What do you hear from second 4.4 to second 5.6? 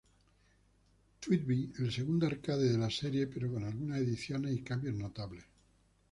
y cambios notables.